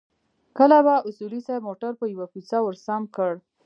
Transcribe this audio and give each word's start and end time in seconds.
کله 0.57 0.77
به 0.85 0.93
اصولي 1.09 1.39
صیب 1.45 1.61
موټر 1.67 1.91
پر 1.99 2.07
يوه 2.13 2.27
کوڅه 2.33 2.57
ورسم 2.65 3.01
کړ. 3.15 3.31